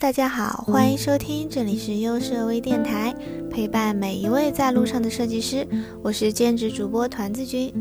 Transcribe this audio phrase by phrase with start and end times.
[0.00, 3.14] 大家好，欢迎收听，这里是优设微电台，
[3.50, 5.66] 陪伴每一位在路上的设计师，
[6.02, 7.72] 我是兼职主播团子君。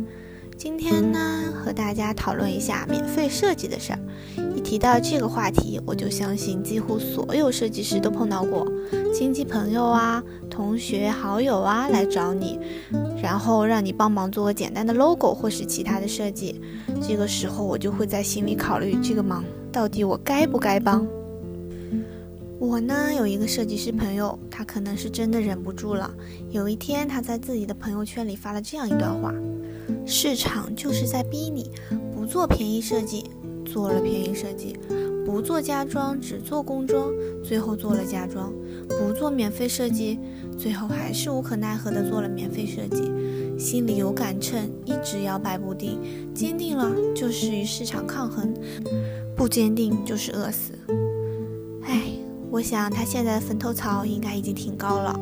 [0.57, 3.99] 今天呢，和大家讨论一下免费设计的事儿。
[4.53, 8.67] 一提到这个话题，我就相信几乎所有设计师都碰到过，
[9.13, 12.59] 亲戚朋友啊、同学好友啊来找你，
[13.23, 16.61] 然后让你帮忙做个简单的 logo 或是其他的设计。
[17.01, 21.07] 这个时候，我就会在心里考虑，这个忙到底我该不该帮？
[22.59, 26.13] 我呢有一个设计师朋友，他可能是真的忍不住了。
[26.49, 29.33] 有一天，他在自己的朋友圈里发了这样一段话：
[30.05, 31.71] 市场就是在逼你
[32.13, 33.23] 不做便宜设计，
[33.63, 34.75] 做了便宜设计；
[35.25, 37.09] 不做家装，只做工装，
[37.41, 38.51] 最后做了家装；
[38.89, 40.19] 不做免费设计，
[40.57, 43.09] 最后还是无可奈何的做了免费设计。
[43.57, 45.97] 心里有杆秤，一直摇摆不定，
[46.33, 48.53] 坚定了就是与市场抗衡，
[49.33, 50.73] 不坚定就是饿死。
[52.51, 55.19] 我想他现在的坟头草应该已经挺高了。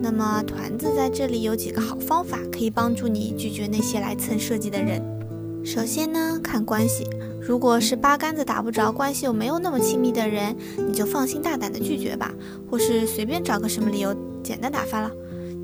[0.00, 5.02] 那么团子在这里有几个好方法，可以帮助你拒绝那些来蹭设计的人。
[5.64, 7.04] 首先呢，看关系，
[7.40, 12.32] 如果是八竿子打不着，关系又没有那么亲密的人，你就放心大胆的拒绝吧，
[12.70, 15.10] 或是随便找个什么理由简单打发了。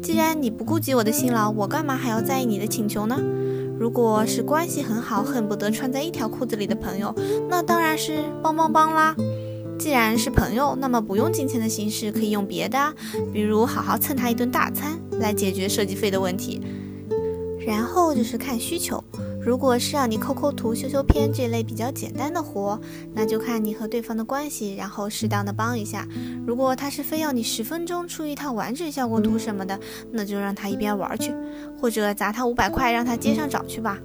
[0.03, 3.17] 既然你不顾及我的辛劳，我干嘛还要在意你的请求呢？
[3.79, 7.15] 如果是关系很好，恨不得穿在一条裤子里的朋友，
[7.49, 9.15] 那当然是帮帮帮啦。
[9.85, 12.95] 既然是朋友，那么不用金钱的形式，可以用别的，
[13.35, 16.59] 比如好好蹭他一顿大餐来解决设计费的问题。
[17.67, 19.05] 然后就是看需求，
[19.43, 22.81] 如果是让你抠抠图、修修片这类比较简单的活，
[23.13, 26.09] 那就看你和对方的关系，然后适当的帮一下。
[26.47, 29.79] 如果他是非要你十分钟出一套完整效果图什么的，
[30.11, 31.31] 那就让他一边玩去，
[31.79, 33.99] 或者砸他五百块让他街上找去吧。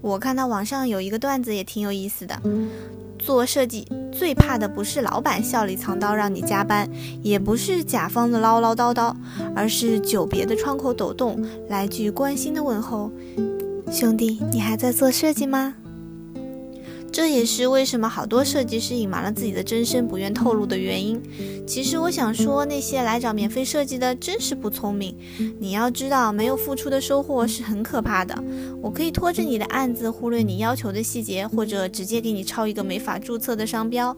[0.00, 2.42] 我看到网上有一个段子也挺有意思的。
[3.18, 6.88] 做设计最怕的不是老板笑里藏刀让你加班，
[7.22, 9.14] 也不是甲方的唠唠叨叨，
[9.54, 13.10] 而是久别的窗口抖动来句关心的问候
[13.90, 15.74] ：“兄弟，你还在做设计吗？”
[17.16, 21.18] 这也是为什么好多设计师隐瞒了自己的真身，不愿透露的原因。
[21.66, 25.16] 其实我想说，那些来找免费设计的真是不聪明。
[25.58, 28.38] 你要知道，没有付出的收获是很可怕的。
[28.82, 34.14] 我可以拖着你的案子，忽略你要求的细节，或者直接给你抄一个没法注册的商标。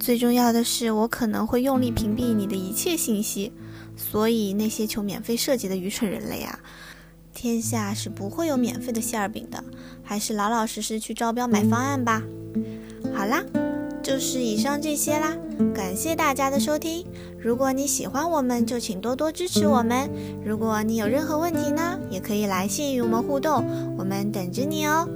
[0.00, 3.52] 最重要的是，我可能会用力屏蔽你的一切信息。
[3.96, 6.58] 所以，那些求免费设计的愚蠢人类啊！
[7.34, 9.62] 天下是不会有免费的馅儿饼的，
[10.02, 12.22] 还是老老实实去招标买方案吧。
[13.14, 13.42] 好啦，
[14.02, 15.36] 就是以上这些啦，
[15.74, 17.04] 感谢大家的收听。
[17.38, 20.08] 如果你喜欢我们，就请多多支持我们。
[20.44, 23.64] 如果你有任何问题呢，也可以来信与我们互动，
[23.98, 25.08] 我们等着你哦。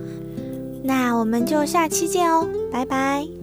[0.82, 3.37] 那我们就下期见哦，拜拜。